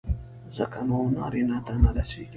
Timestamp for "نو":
0.87-0.97